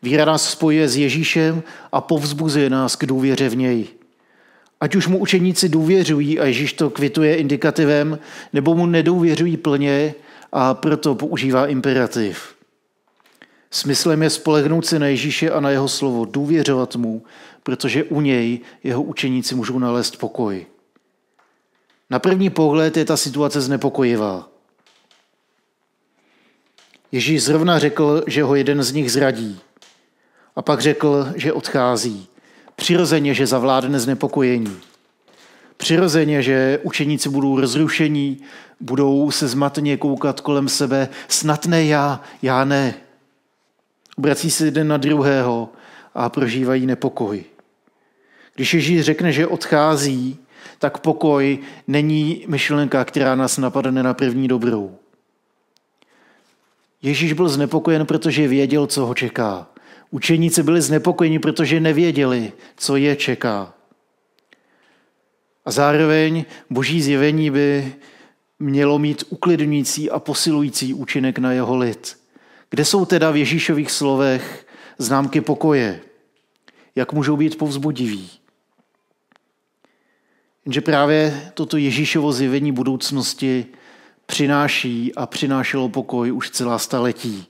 Víra 0.02 0.24
nás 0.24 0.50
spojuje 0.50 0.88
s 0.88 0.96
Ježíšem 0.96 1.62
a 1.92 2.00
povzbuzuje 2.00 2.70
nás 2.70 2.96
k 2.96 3.06
důvěře 3.06 3.48
v 3.48 3.56
něj. 3.56 3.97
Ať 4.80 4.96
už 4.96 5.06
mu 5.06 5.18
učeníci 5.18 5.68
důvěřují 5.68 6.40
a 6.40 6.44
Ježíš 6.44 6.72
to 6.72 6.90
kvituje 6.90 7.36
indikativem, 7.36 8.18
nebo 8.52 8.74
mu 8.74 8.86
nedůvěřují 8.86 9.56
plně 9.56 10.14
a 10.52 10.74
proto 10.74 11.14
používá 11.14 11.66
imperativ. 11.66 12.54
Smyslem 13.70 14.22
je 14.22 14.30
spolehnout 14.30 14.86
se 14.86 14.98
na 14.98 15.06
Ježíše 15.06 15.50
a 15.50 15.60
na 15.60 15.70
jeho 15.70 15.88
slovo, 15.88 16.24
důvěřovat 16.24 16.96
mu, 16.96 17.22
protože 17.62 18.04
u 18.04 18.20
něj 18.20 18.60
jeho 18.84 19.02
učeníci 19.02 19.54
můžou 19.54 19.78
nalézt 19.78 20.16
pokoj. 20.16 20.66
Na 22.10 22.18
první 22.18 22.50
pohled 22.50 22.96
je 22.96 23.04
ta 23.04 23.16
situace 23.16 23.60
znepokojivá. 23.60 24.48
Ježíš 27.12 27.42
zrovna 27.42 27.78
řekl, 27.78 28.24
že 28.26 28.42
ho 28.42 28.54
jeden 28.54 28.82
z 28.82 28.92
nich 28.92 29.12
zradí. 29.12 29.60
A 30.56 30.62
pak 30.62 30.80
řekl, 30.80 31.32
že 31.36 31.52
odchází. 31.52 32.27
Přirozeně, 32.78 33.34
že 33.34 33.46
zavládne 33.46 34.00
znepokojení. 34.00 34.76
Přirozeně, 35.76 36.42
že 36.42 36.78
učeníci 36.82 37.28
budou 37.28 37.60
rozrušení, 37.60 38.38
budou 38.80 39.30
se 39.30 39.48
zmatně 39.48 39.96
koukat 39.96 40.40
kolem 40.40 40.68
sebe. 40.68 41.08
Snad 41.28 41.66
ne 41.66 41.84
já, 41.84 42.20
já 42.42 42.64
ne. 42.64 42.94
Obrací 44.18 44.50
se 44.50 44.64
jeden 44.64 44.88
na 44.88 44.96
druhého 44.96 45.72
a 46.14 46.28
prožívají 46.28 46.86
nepokoj. 46.86 47.44
Když 48.54 48.74
Ježíš 48.74 49.00
řekne, 49.00 49.32
že 49.32 49.46
odchází, 49.46 50.38
tak 50.78 50.98
pokoj 50.98 51.58
není 51.86 52.44
myšlenka, 52.48 53.04
která 53.04 53.34
nás 53.34 53.58
napadne 53.58 54.02
na 54.02 54.14
první 54.14 54.48
dobrou. 54.48 54.96
Ježíš 57.02 57.32
byl 57.32 57.48
znepokojen, 57.48 58.06
protože 58.06 58.48
věděl, 58.48 58.86
co 58.86 59.06
ho 59.06 59.14
čeká. 59.14 59.66
Učeníci 60.10 60.62
byli 60.62 60.82
znepokojeni, 60.82 61.38
protože 61.38 61.80
nevěděli, 61.80 62.52
co 62.76 62.96
je 62.96 63.16
čeká. 63.16 63.74
A 65.64 65.70
zároveň 65.70 66.44
boží 66.70 67.02
zjevení 67.02 67.50
by 67.50 67.94
mělo 68.58 68.98
mít 68.98 69.24
uklidňující 69.28 70.10
a 70.10 70.18
posilující 70.18 70.94
účinek 70.94 71.38
na 71.38 71.52
jeho 71.52 71.76
lid. 71.76 72.18
Kde 72.70 72.84
jsou 72.84 73.04
teda 73.04 73.30
v 73.30 73.36
Ježíšových 73.36 73.90
slovech 73.90 74.66
známky 74.98 75.40
pokoje? 75.40 76.00
Jak 76.94 77.12
můžou 77.12 77.36
být 77.36 77.58
povzbudiví? 77.58 78.30
Jenže 80.64 80.80
právě 80.80 81.50
toto 81.54 81.76
Ježíšovo 81.76 82.32
zjevení 82.32 82.72
budoucnosti 82.72 83.66
přináší 84.26 85.14
a 85.14 85.26
přinášelo 85.26 85.88
pokoj 85.88 86.32
už 86.32 86.50
celá 86.50 86.78
staletí. 86.78 87.47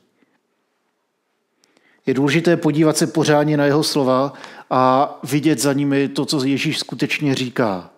Je 2.09 2.15
důležité 2.15 2.57
podívat 2.57 2.97
se 2.97 3.07
pořádně 3.07 3.57
na 3.57 3.65
jeho 3.65 3.83
slova 3.83 4.33
a 4.71 5.15
vidět 5.23 5.59
za 5.59 5.73
nimi 5.73 6.09
to, 6.09 6.25
co 6.25 6.45
Ježíš 6.45 6.79
skutečně 6.79 7.35
říká. 7.35 7.91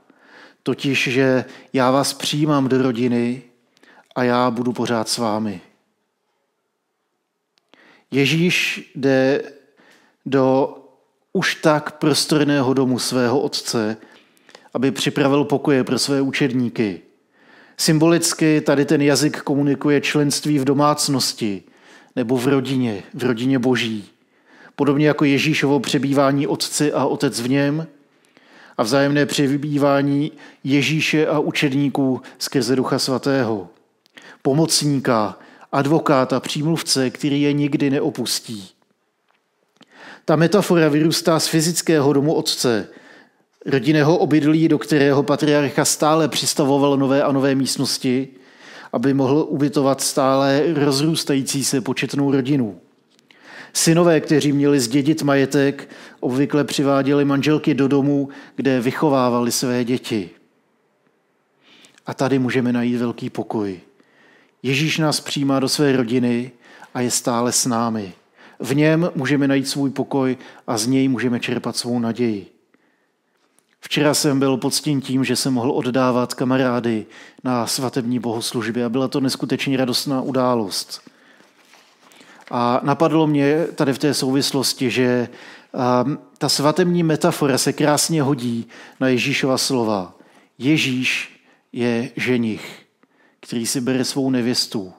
Totiž, 0.62 1.08
že 1.08 1.44
já 1.72 1.90
vás 1.90 2.12
přijímám 2.12 2.68
do 2.68 2.82
rodiny 2.82 3.42
a 4.14 4.22
já 4.22 4.50
budu 4.50 4.72
pořád 4.72 5.08
s 5.08 5.18
vámi. 5.18 5.60
Ježíš 8.10 8.90
jde 8.94 9.42
do 10.26 10.76
už 11.32 11.54
tak 11.54 11.92
prostorného 11.92 12.74
domu 12.74 12.98
svého 12.98 13.40
otce, 13.40 13.96
aby 14.74 14.90
připravil 14.90 15.44
pokoje 15.44 15.84
pro 15.84 15.98
své 15.98 16.20
učedníky. 16.20 17.00
Symbolicky 17.76 18.60
tady 18.60 18.84
ten 18.84 19.02
jazyk 19.02 19.40
komunikuje 19.40 20.00
členství 20.00 20.58
v 20.58 20.64
domácnosti 20.64 21.62
nebo 22.16 22.36
v 22.36 22.46
rodině, 22.48 23.02
v 23.14 23.24
rodině 23.24 23.58
boží. 23.58 24.04
Podobně 24.76 25.06
jako 25.06 25.24
Ježíšovo 25.24 25.80
přebývání 25.80 26.46
otci 26.46 26.92
a 26.92 27.04
otec 27.04 27.40
v 27.40 27.48
něm 27.48 27.86
a 28.76 28.82
vzájemné 28.82 29.26
přebývání 29.26 30.32
Ježíše 30.64 31.26
a 31.26 31.38
učedníků 31.38 32.22
skrze 32.38 32.76
Ducha 32.76 32.98
Svatého. 32.98 33.68
Pomocníka, 34.42 35.38
advokáta, 35.72 36.40
přímluvce, 36.40 37.10
který 37.10 37.42
je 37.42 37.52
nikdy 37.52 37.90
neopustí. 37.90 38.68
Ta 40.24 40.36
metafora 40.36 40.88
vyrůstá 40.88 41.40
z 41.40 41.46
fyzického 41.46 42.12
domu 42.12 42.34
otce, 42.34 42.88
rodinného 43.66 44.18
obydlí, 44.18 44.68
do 44.68 44.78
kterého 44.78 45.22
patriarcha 45.22 45.84
stále 45.84 46.28
přistavoval 46.28 46.96
nové 46.96 47.22
a 47.22 47.32
nové 47.32 47.54
místnosti, 47.54 48.28
aby 48.92 49.14
mohl 49.14 49.46
ubytovat 49.48 50.00
stále 50.00 50.62
rozrůstající 50.74 51.64
se 51.64 51.80
početnou 51.80 52.30
rodinu. 52.30 52.80
Synové, 53.72 54.20
kteří 54.20 54.52
měli 54.52 54.80
zdědit 54.80 55.22
majetek, 55.22 55.88
obvykle 56.20 56.64
přiváděli 56.64 57.24
manželky 57.24 57.74
do 57.74 57.88
domu, 57.88 58.28
kde 58.56 58.80
vychovávali 58.80 59.52
své 59.52 59.84
děti. 59.84 60.30
A 62.06 62.14
tady 62.14 62.38
můžeme 62.38 62.72
najít 62.72 62.96
velký 62.96 63.30
pokoj. 63.30 63.80
Ježíš 64.62 64.98
nás 64.98 65.20
přijímá 65.20 65.60
do 65.60 65.68
své 65.68 65.96
rodiny 65.96 66.50
a 66.94 67.00
je 67.00 67.10
stále 67.10 67.52
s 67.52 67.66
námi. 67.66 68.12
V 68.60 68.74
něm 68.74 69.10
můžeme 69.14 69.48
najít 69.48 69.68
svůj 69.68 69.90
pokoj 69.90 70.36
a 70.66 70.78
z 70.78 70.86
něj 70.86 71.08
můžeme 71.08 71.40
čerpat 71.40 71.76
svou 71.76 71.98
naději. 71.98 72.59
Včera 73.80 74.14
jsem 74.14 74.38
byl 74.38 74.56
poctěn 74.56 75.00
tím, 75.00 75.24
že 75.24 75.36
jsem 75.36 75.54
mohl 75.54 75.70
oddávat 75.70 76.34
kamarády 76.34 77.06
na 77.44 77.66
svatební 77.66 78.18
bohoslužbě 78.18 78.84
a 78.84 78.88
byla 78.88 79.08
to 79.08 79.20
neskutečně 79.20 79.76
radostná 79.76 80.22
událost. 80.22 81.10
A 82.50 82.80
napadlo 82.82 83.26
mě 83.26 83.66
tady 83.74 83.92
v 83.92 83.98
té 83.98 84.14
souvislosti, 84.14 84.90
že 84.90 85.28
ta 86.38 86.48
svatební 86.48 87.02
metafora 87.02 87.58
se 87.58 87.72
krásně 87.72 88.22
hodí 88.22 88.66
na 89.00 89.08
Ježíšova 89.08 89.58
slova. 89.58 90.14
Ježíš 90.58 91.40
je 91.72 92.10
ženich, 92.16 92.86
který 93.40 93.66
si 93.66 93.80
bere 93.80 94.04
svou 94.04 94.30
nevěstu. 94.30 94.92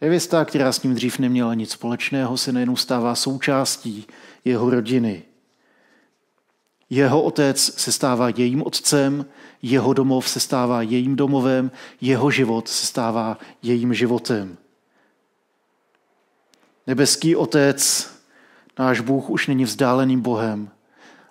Nevěsta, 0.00 0.44
která 0.44 0.72
s 0.72 0.82
ním 0.82 0.94
dřív 0.94 1.18
neměla 1.18 1.54
nic 1.54 1.70
společného, 1.70 2.36
se 2.36 2.52
nejenom 2.52 2.76
stává 2.76 3.14
součástí 3.14 4.06
jeho 4.44 4.70
rodiny. 4.70 5.22
Jeho 6.90 7.22
otec 7.22 7.72
se 7.76 7.92
stává 7.92 8.28
jejím 8.28 8.62
otcem, 8.66 9.26
jeho 9.62 9.92
domov 9.92 10.28
se 10.28 10.40
stává 10.40 10.82
jejím 10.82 11.16
domovem, 11.16 11.70
jeho 12.00 12.30
život 12.30 12.68
se 12.68 12.86
stává 12.86 13.38
jejím 13.62 13.94
životem. 13.94 14.56
Nebeský 16.86 17.36
otec, 17.36 18.10
náš 18.78 19.00
Bůh 19.00 19.30
už 19.30 19.46
není 19.46 19.64
vzdáleným 19.64 20.20
Bohem, 20.20 20.70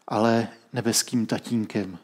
ale 0.08 0.48
nebeským 0.74 1.26
tatínkem. 1.26 1.98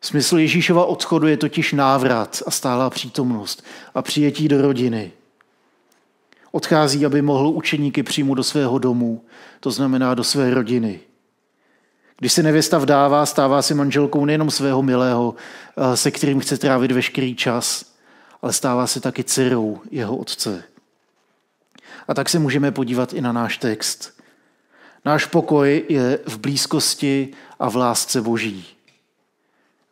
Smysl 0.00 0.38
Ježíšova 0.38 0.84
odchodu 0.84 1.26
je 1.26 1.36
totiž 1.36 1.72
návrat 1.72 2.42
a 2.46 2.50
stálá 2.50 2.90
přítomnost 2.90 3.64
a 3.94 4.02
přijetí 4.02 4.48
do 4.48 4.62
rodiny. 4.62 5.12
Odchází, 6.52 7.06
aby 7.06 7.22
mohl 7.22 7.48
učeníky 7.48 8.02
přijmout 8.02 8.34
do 8.34 8.44
svého 8.44 8.78
domu, 8.78 9.24
to 9.60 9.70
znamená 9.70 10.14
do 10.14 10.24
své 10.24 10.54
rodiny. 10.54 11.00
Když 12.20 12.32
se 12.32 12.42
nevěsta 12.42 12.78
vdává, 12.78 13.26
stává 13.26 13.62
si 13.62 13.74
manželkou 13.74 14.24
nejenom 14.24 14.50
svého 14.50 14.82
milého, 14.82 15.34
eh, 15.76 15.96
se 15.96 16.10
kterým 16.10 16.40
chce 16.40 16.58
trávit 16.58 16.92
veškerý 16.92 17.34
čas, 17.34 17.84
ale 18.42 18.52
stává 18.52 18.86
se 18.86 19.00
taky 19.00 19.24
dcerou 19.24 19.80
jeho 19.90 20.16
otce. 20.16 20.62
A 22.08 22.14
tak 22.14 22.28
se 22.28 22.38
můžeme 22.38 22.70
podívat 22.70 23.12
i 23.12 23.20
na 23.20 23.32
náš 23.32 23.58
text. 23.58 24.12
Náš 25.04 25.24
pokoj 25.24 25.84
je 25.88 26.18
v 26.26 26.38
blízkosti 26.38 27.28
a 27.58 27.70
v 27.70 27.76
lásce 27.76 28.22
Boží. 28.22 28.66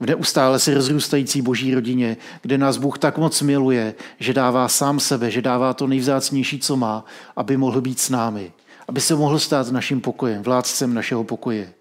V 0.00 0.06
neustále 0.06 0.58
se 0.58 0.74
rozrůstající 0.74 1.42
boží 1.42 1.74
rodině, 1.74 2.16
kde 2.42 2.58
nás 2.58 2.76
Bůh 2.76 2.98
tak 2.98 3.18
moc 3.18 3.42
miluje, 3.42 3.94
že 4.18 4.32
dává 4.32 4.68
sám 4.68 5.00
sebe, 5.00 5.30
že 5.30 5.42
dává 5.42 5.74
to 5.74 5.86
nejvzácnější, 5.86 6.58
co 6.58 6.76
má, 6.76 7.04
aby 7.36 7.56
mohl 7.56 7.80
být 7.80 8.00
s 8.00 8.10
námi, 8.10 8.52
aby 8.88 9.00
se 9.00 9.14
mohl 9.14 9.38
stát 9.38 9.70
naším 9.70 10.00
pokojem, 10.00 10.42
vládcem 10.42 10.94
našeho 10.94 11.24
pokoje. 11.24 11.72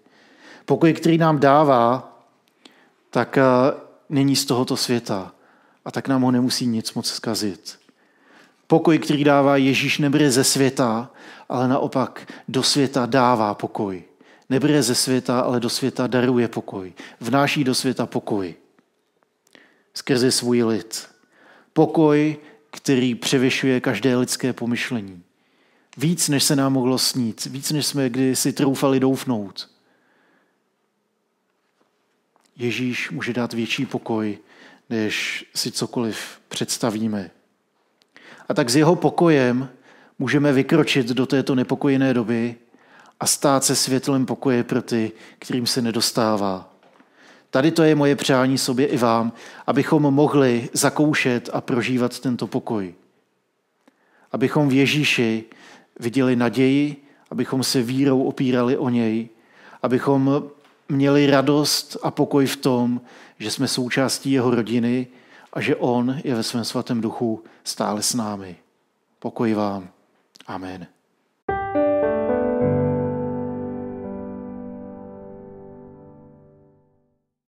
Pokoj, 0.66 0.92
který 0.92 1.18
nám 1.18 1.38
dává, 1.40 2.12
tak 3.10 3.38
eh, 3.38 3.42
není 4.08 4.36
z 4.36 4.44
tohoto 4.44 4.76
světa 4.76 5.32
a 5.84 5.90
tak 5.90 6.08
nám 6.08 6.22
ho 6.22 6.30
nemusí 6.30 6.66
nic 6.66 6.94
moc 6.94 7.10
zkazit. 7.10 7.78
Pokoj, 8.66 8.98
který 8.98 9.24
dává 9.24 9.56
Ježíš, 9.56 9.98
nebere 9.98 10.30
ze 10.30 10.44
světa, 10.44 11.10
ale 11.48 11.68
naopak 11.68 12.32
do 12.48 12.62
světa 12.62 13.06
dává 13.06 13.54
pokoj. 13.54 14.04
Nebere 14.50 14.82
ze 14.82 14.94
světa, 14.94 15.40
ale 15.40 15.60
do 15.60 15.70
světa 15.70 16.06
daruje 16.06 16.48
pokoj. 16.48 16.92
Vnáší 17.20 17.64
do 17.64 17.74
světa 17.74 18.06
pokoj. 18.06 18.54
Skrze 19.94 20.30
svůj 20.30 20.62
lid. 20.62 21.08
Pokoj, 21.72 22.36
který 22.70 23.14
převyšuje 23.14 23.80
každé 23.80 24.16
lidské 24.16 24.52
pomyšlení. 24.52 25.22
Víc, 25.96 26.28
než 26.28 26.44
se 26.44 26.56
nám 26.56 26.72
mohlo 26.72 26.98
snít, 26.98 27.44
víc, 27.44 27.70
než 27.70 27.86
jsme 27.86 28.10
kdy 28.10 28.36
si 28.36 28.52
troufali 28.52 29.00
doufnout. 29.00 29.75
Ježíš 32.56 33.10
může 33.10 33.32
dát 33.32 33.52
větší 33.52 33.86
pokoj, 33.86 34.38
než 34.90 35.44
si 35.54 35.72
cokoliv 35.72 36.40
představíme. 36.48 37.30
A 38.48 38.54
tak 38.54 38.70
s 38.70 38.76
jeho 38.76 38.96
pokojem 38.96 39.68
můžeme 40.18 40.52
vykročit 40.52 41.06
do 41.06 41.26
této 41.26 41.54
nepokojené 41.54 42.14
doby 42.14 42.54
a 43.20 43.26
stát 43.26 43.64
se 43.64 43.76
světlem 43.76 44.26
pokoje 44.26 44.64
pro 44.64 44.82
ty, 44.82 45.12
kterým 45.38 45.66
se 45.66 45.82
nedostává. 45.82 46.72
Tady 47.50 47.70
to 47.70 47.82
je 47.82 47.94
moje 47.94 48.16
přání 48.16 48.58
sobě 48.58 48.86
i 48.86 48.96
vám, 48.96 49.32
abychom 49.66 50.02
mohli 50.02 50.68
zakoušet 50.72 51.50
a 51.52 51.60
prožívat 51.60 52.20
tento 52.20 52.46
pokoj. 52.46 52.94
Abychom 54.32 54.68
v 54.68 54.72
Ježíši 54.72 55.44
viděli 56.00 56.36
naději, 56.36 56.96
abychom 57.30 57.62
se 57.62 57.82
vírou 57.82 58.22
opírali 58.22 58.76
o 58.76 58.88
něj, 58.88 59.28
abychom 59.82 60.50
měli 60.88 61.26
radost 61.26 61.96
a 62.02 62.10
pokoj 62.10 62.46
v 62.46 62.56
tom, 62.56 63.00
že 63.38 63.50
jsme 63.50 63.68
součástí 63.68 64.32
jeho 64.32 64.50
rodiny 64.50 65.06
a 65.52 65.60
že 65.60 65.76
On 65.76 66.16
je 66.24 66.34
ve 66.34 66.42
svém 66.42 66.64
svatém 66.64 67.00
duchu 67.00 67.44
stále 67.64 68.02
s 68.02 68.14
námi. 68.14 68.56
Pokoj 69.18 69.54
vám. 69.54 69.88
Amen. 70.46 70.86